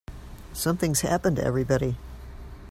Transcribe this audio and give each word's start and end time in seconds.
Something's 0.51 1.01
happened 1.01 1.35
to 1.35 1.43
everybody. 1.45 1.95